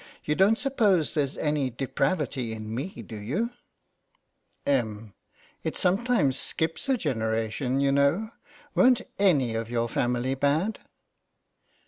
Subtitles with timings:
[0.25, 3.51] You don't suppose there's any depravity in me, do you?
[4.65, 5.13] Em,:
[5.63, 8.31] It sometimes skips a generation, you know.
[8.73, 10.79] Weren't any of your family bad?